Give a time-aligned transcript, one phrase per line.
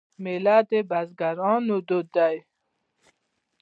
[0.23, 2.35] میله د بزګرانو دود دی.